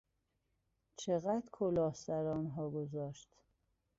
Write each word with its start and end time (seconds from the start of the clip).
چقدر 0.97 1.47
کلاه 1.51 1.93
سرآنها 1.93 2.69
گذاشت؟ 2.69 3.29